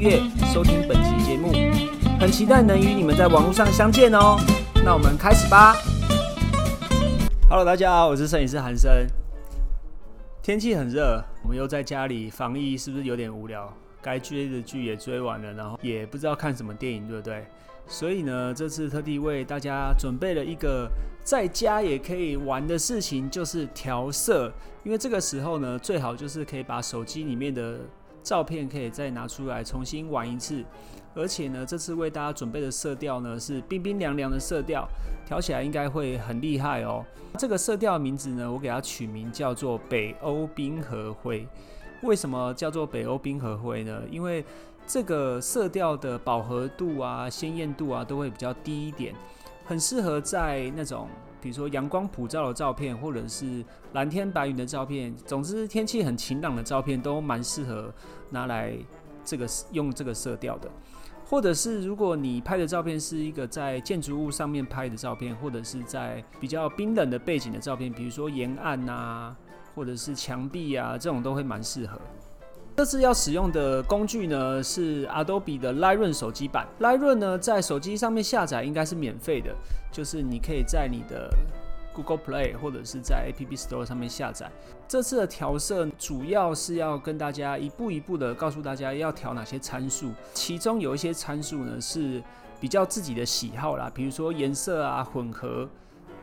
[0.00, 0.18] 月
[0.50, 1.52] 收听本集节目，
[2.18, 4.38] 很期待能与你们在网络上相见哦。
[4.82, 5.74] 那我们开始吧。
[7.50, 8.90] Hello，大家好，我是摄影师韩生。
[10.40, 13.70] 天气很热，我们又在家里防疫，是不是有点无聊？
[14.00, 17.44] 该追的剧也追完了，然后也不知道看什么电影，对不对？
[17.86, 20.88] 所以呢，这次特地为大家准备了一个
[21.22, 24.50] 在家也可以玩的事情，就是调色。
[24.82, 27.80] 因为这个时候呢，最好就是可以把手机里面的
[28.22, 30.64] 照片可以再拿出来重新玩一次。
[31.12, 34.88] 而且呢，这次为大家准备的色调呢是冰冰凉凉的色调，
[35.26, 37.04] 调起来应该会很厉害哦。
[37.36, 41.46] 这个色调名字呢，我给它取名叫做北欧冰河灰。
[42.02, 44.02] 为什么叫做北欧冰河灰呢？
[44.08, 44.44] 因为
[44.86, 49.12] 这个色调的饱和度啊、鲜艳度啊都会比较低一点，
[49.64, 51.08] 很适合在那种
[51.40, 57.92] 比如说阳光普照的照片，或者是蓝天白云的照片，总之天气很晴朗的照片都蛮适合
[58.30, 58.76] 拿来
[59.24, 60.70] 这个用这个色调的。
[61.24, 69.36] 或者是如果你拍的照片是一个在建筑物上面拍的照片，或者是在比较冰冷的背景的照片，比如说沿岸啊。
[69.72, 71.98] 或者是墙壁啊，这种都会蛮适合。
[72.80, 76.66] 这次要使用的工具呢是 Adobe 的 Lightroom 手机版。
[76.80, 79.54] Lightroom 呢在手机上面下载应该是免费的，
[79.92, 81.28] 就是你可以在你的
[81.92, 84.50] Google Play 或者是在 App Store 上面下载。
[84.88, 92.22] 这次的调色主要是要跟大家一步一步的告诉大家要调哪些参数，其中有一些参数呢是
[92.58, 95.68] 比较自己的喜好啦，比如说颜色啊、混合、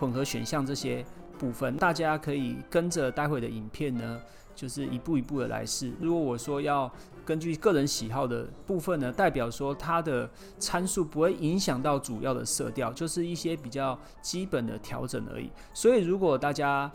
[0.00, 1.04] 混合选项这些。
[1.38, 4.20] 部分大家可以跟着待会的影片呢，
[4.54, 5.92] 就是一步一步的来试。
[6.00, 6.90] 如果我说要
[7.24, 10.28] 根据个人喜好的部分呢，代表说它的
[10.58, 15.50] 参数不会影响到主要的色调，就是一些比较基本的调整而已。
[15.72, 16.90] 所以如果大家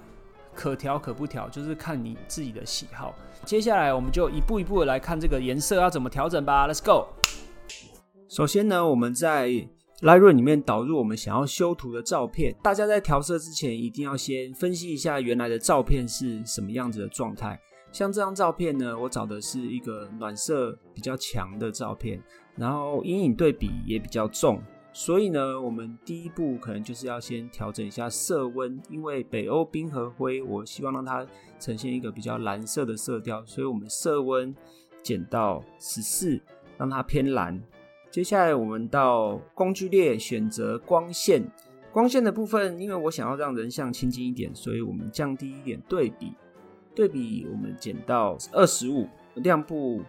[0.53, 3.15] 可调可不调，就是看你自己的喜好。
[3.45, 6.67] 接下来我们就一步一步的来看这个颜色要怎么调整吧。
[6.67, 7.07] Let's go。
[8.29, 9.67] 首先呢，我们在
[10.03, 17.57] Lightroom 里面导入我们想要修图的照片，大家在调色之前一定要先分析一下原来的照片是什么样子的状态。
[17.89, 22.21] 像这张照片呢，我找的是一个暖色比较强的照片，
[22.57, 31.25] 然后阴影对比也比较重，所以呢，我们第一步可能就是要先调整一下色温，因为北欧冰河灰，我希望让它
[31.61, 34.53] 呈现一个比较蓝色的色调，所以我们色温
[35.01, 36.41] 减到十四，
[36.77, 37.63] 让它偏蓝。
[38.13, 41.43] 接下来我们到工具列选择光线，
[41.91, 46.31] 光线的部分，因为我想要让人像亲近一点，所以我们降低一点对比，
[46.93, 49.99] 对比我们减到二十五，亮部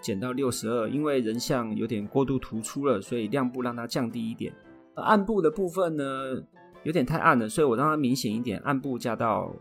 [0.00, 4.52] 减到六十二，因为人像有点过度突出了，所以亮部让它降低一点。
[4.94, 6.40] 暗部的部分呢，
[6.84, 9.52] 有点太暗了，所以我让它明显一点，暗部加到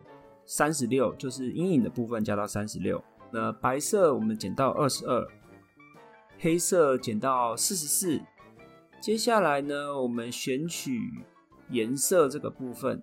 [0.46, 3.04] 三十六，就是阴影的部分加到三十六。
[3.32, 5.28] 那白色我们减到二十二。
[6.44, 8.20] 黑色减到四十四，
[9.00, 11.00] 接下来呢，我们选取
[11.70, 13.02] 颜色这个部分，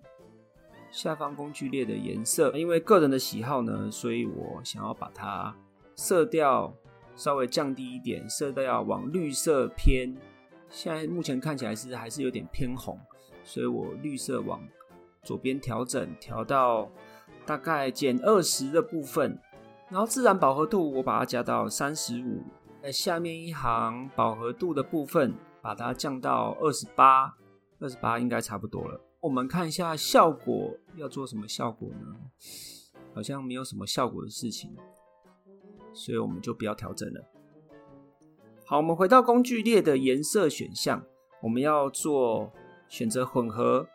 [0.91, 5.56] 下方工具列的颜色，因为个人的喜好呢，所以我想要把它
[5.97, 6.71] 色调
[7.17, 10.15] 稍微降低一点，色调要往绿色偏。
[10.69, 13.01] 现在目前看起来是还是有点偏红，
[13.43, 14.62] 所以我绿色往
[15.22, 16.91] 左边调整，调到
[17.47, 19.41] 大概减二十的部分，
[19.89, 22.43] 然后自然饱和度我把它加到三十五。
[22.82, 27.36] 在下面一行饱和度的部分，把它降到二十八，
[27.78, 28.98] 二十八应该差不多了。
[29.20, 32.16] 我们看一下效果，要做什么效果呢？
[33.14, 34.74] 好像没有什么效果的事情，
[35.92, 37.22] 所以我们就不要调整了。
[38.64, 41.04] 好，我们回到工具列的颜色选项，
[41.42, 42.50] 我们要做
[42.88, 43.86] 选择混合，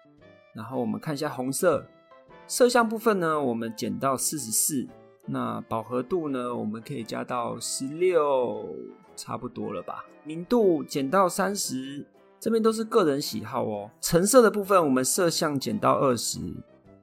[0.53, 1.87] 然后我们看一下红色
[2.45, 4.87] 色相部分呢，我们减到四十四。
[5.25, 6.55] 那饱和度呢？
[6.55, 8.75] 我们可以加到十六，
[9.15, 10.05] 差不多了吧？
[10.23, 12.05] 明度减到三十，
[12.39, 13.89] 这边都是个人喜好哦。
[13.99, 16.39] 橙色的部分，我们色相减到二十，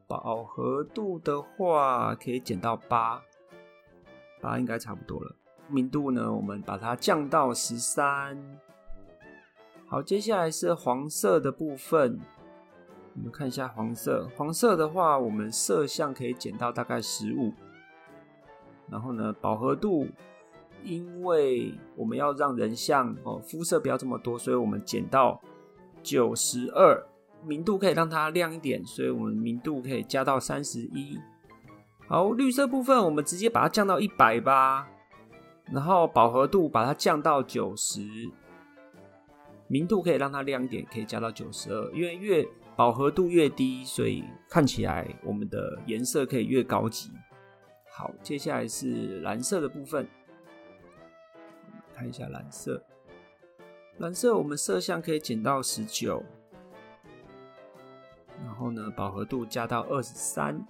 [0.06, 3.20] 饱和度的话可以减到八，
[4.40, 5.34] 八应该差不多了。
[5.66, 8.38] 明度呢，我们把它降到十三。
[9.86, 12.20] 好，接下来是黄色的部分，
[13.16, 14.28] 我们看一下黄色。
[14.36, 17.52] 黄色的话，我们色相可以减到大概十五。
[18.92, 20.06] 然后呢，饱和度
[20.84, 25.40] 因为我们要让人像哦肤色不要这么多，所以我们减到
[26.02, 27.02] 九十二，
[27.42, 31.18] 明度可以让它亮一点，所以我们明度可以加到三十一。
[32.06, 34.86] 好，绿色部分我们直接把它降到一百吧，
[35.72, 38.02] 然后饱和度把它降到九十，
[39.68, 42.46] 明度可以让它亮一点，可以加到九十二，因为越
[42.76, 47.10] 饱和度越低，所以看起来我们的颜色可以越高级。
[47.92, 50.08] 好，接下来是蓝色的部分，
[51.94, 52.82] 看一下蓝色，
[53.98, 56.22] 蓝色我们色相可以减到十九，
[58.42, 60.66] 然后呢，饱和度加到二十三。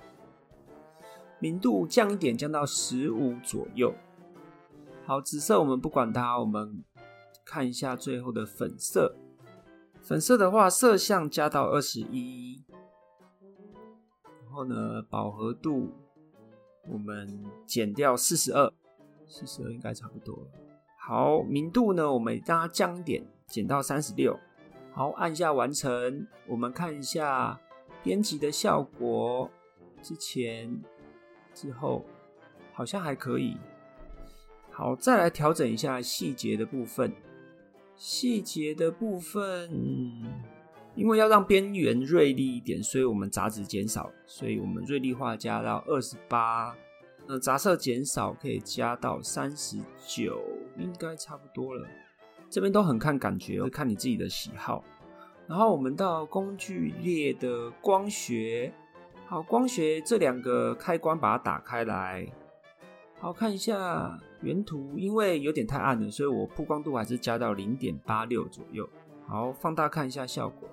[1.39, 3.95] 明度降一点，降到十五左右。
[5.05, 6.85] 好，紫色我们不管它，我们
[7.45, 9.17] 看一下最后的粉色。
[10.01, 12.65] 粉色的话，色相加到二十一，
[14.45, 15.93] 然后呢，饱和度
[16.88, 18.73] 我们减掉四十二，
[19.26, 20.46] 四十二应该差不多了。
[20.99, 24.38] 好，明度呢，我们让它降一点，减到三十六。
[24.93, 27.61] 好，按下完成，我们看一下
[28.02, 29.50] 编辑的效果。
[30.02, 30.82] 之前。
[31.55, 32.02] 之后
[32.73, 33.58] 好像还可以，
[34.70, 37.12] 好，再来调整一下细节的部分。
[37.94, 39.70] 细节的部分，
[40.94, 46.77] 因为要让边缘锐利一点，所以我们杂质减少，所以我们锐利化加到二十八。
[47.27, 50.43] 那杂色减少可以加到三十九，
[50.77, 51.87] 应该差不多了。
[52.50, 54.85] 这边都很看感觉，看你自己的喜好。
[55.47, 58.73] 然后我们到工具列的光学。
[59.27, 62.27] 好，光学这两个开关把它打开来。
[63.19, 68.87] 好看一下原图，因为有点太暗了，所以我曝光度还是加到零点八六左右。
[69.27, 70.69] 好，放大看一下效果，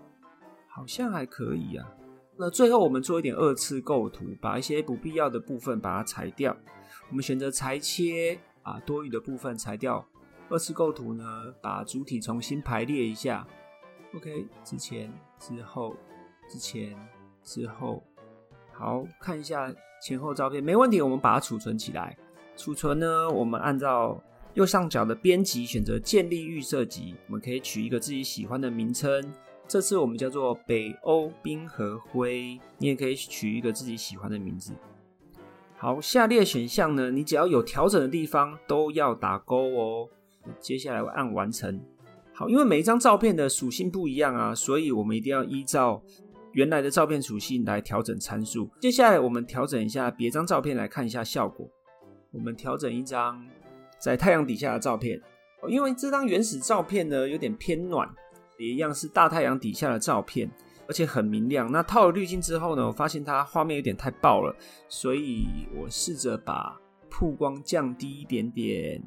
[0.80, 1.86] 好像还可以啊。
[2.38, 6.56] 那最后我们做一点二次构图，把一些不必要的部分把它裁掉。
[7.10, 10.08] 我们选择裁切啊，多余的部分裁掉。
[10.48, 13.46] 二次构图呢，把主体重新排列一下。
[14.16, 15.98] OK，之前、之后、
[16.50, 16.96] 之前、
[17.44, 18.02] 之后。
[18.72, 19.70] 好看一下
[20.02, 22.18] 前后照片，没问题，我们把它储存起来。
[22.56, 24.24] 储存呢，我们按照
[24.54, 29.22] 右上角的编辑选择建立预设集，我们可以取一个自己喜欢的名称。
[29.70, 34.74] 这次我们叫做北欧冰河灰，你也可以取一个自己喜欢的名字。
[35.78, 40.10] 好，下列选项呢，你只要有调整的地方都要打勾哦。
[40.60, 41.80] 接下来按完成。
[42.34, 46.02] 好，因为每一张照片的属性不一样啊，所以我们一定要依照。
[46.54, 48.68] 原来的照片属性来调整参数。
[48.82, 51.70] 接下来我们调整一下别张照片来看一下效果。
[52.32, 53.46] 我们调整一张
[54.00, 55.22] 在太阳底下的照片，
[55.68, 58.10] 因为这张原始照片呢有点偏暖，
[58.60, 60.52] 也一样是大太阳底下的照片，
[60.86, 61.72] 而且很明亮。
[61.72, 64.54] 那套了滤镜之后呢，我发现它画面有点太爆了，
[64.90, 66.78] 所以我试着把
[67.10, 69.02] 曝光降低一点点，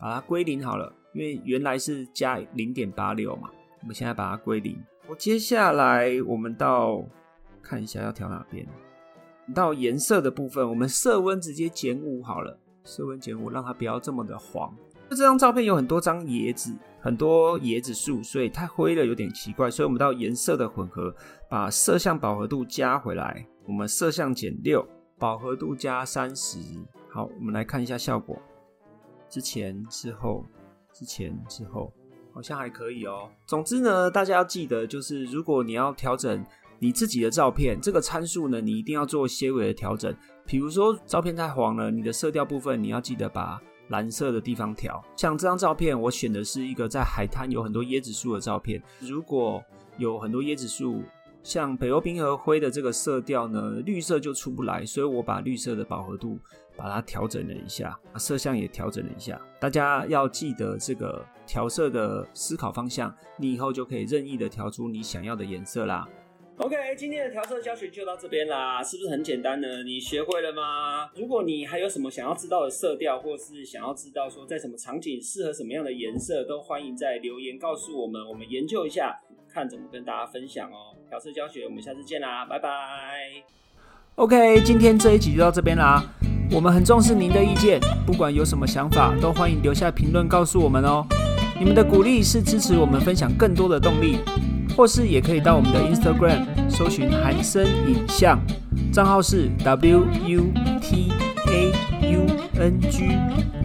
[0.00, 0.92] 把它归零好了。
[1.14, 3.48] 因为原来是加零点八六嘛，
[3.80, 4.76] 我们现在把它归零。
[5.08, 7.02] 我接下来我们到
[7.62, 8.66] 看一下要调哪边，
[9.54, 14.76] 到颜色的部分，我们色温直接减五好了，色温减五，让它不要这么的黄。
[15.10, 19.70] 这张照片有很多张椰子，很多椰子树，所以太灰了，有点奇怪。
[19.70, 21.14] 所以我们到颜色的混合，
[21.48, 24.86] 把色相饱和度加回来，我们色相减六，
[25.18, 26.58] 饱和度加三十。
[27.10, 28.36] 好，我们来看一下效果，
[29.28, 30.44] 之前之后，
[30.92, 31.92] 之前之后。
[32.30, 33.28] 好像还可以哦。
[33.46, 36.44] 总之呢，大家要记得，就是如果你要调整
[36.78, 40.14] 你自己的照片，这个参数呢，你一定要做些微的调整。
[40.46, 45.02] 比如说照片太黄了，你的色调部分你要记得把蓝色的地方调。
[45.16, 48.82] 像这张照片，我选的是一个在海滩有很多椰子树的照片。
[49.00, 49.62] 如果
[49.96, 51.02] 有很多椰子树，
[51.42, 56.38] 像北欧冰河灰的这个色调呢，绿色就出不来，所以我把绿色的饱和度
[56.76, 59.40] 把它调整了一下，色相也调整了一下。
[59.60, 61.24] 大家要记得这个。
[61.48, 66.06] 调色的思考方向，你以后就可以任意的调出你想要的颜色啦。
[66.58, 69.84] OK，今天的调色教学就到这边啦，是不是很简单呢？
[69.84, 71.08] 你学会了吗？
[71.14, 80.96] 如果你还有什么想要知道的色调，或是想要知道说在什么场景适合什么样的颜色，都欢迎在留言告诉我们，我们研究一下，看怎么跟大家分享哦。
[81.08, 82.68] 调色教学，我们下次见啦，拜拜。
[84.16, 86.02] OK，今天这一集就到这边啦。
[86.50, 91.06] 我们很重视您的意见，不管有什么想法，都欢迎留下评论告诉我们哦。
[91.56, 94.18] 你们的鼓励是支持我们分享更多的动力，
[94.78, 98.38] 或是也可以到我们的 Instagram 搜寻韩生影像，
[98.92, 100.44] 账号是 W U
[100.80, 101.10] T
[101.48, 101.72] A
[102.12, 103.08] U N G，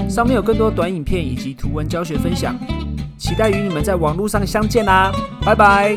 [0.10, 2.58] 上面有更多短影片以及图文教学分享，
[3.16, 5.12] 期待与你们在网络上相见啦，
[5.46, 5.96] 拜拜。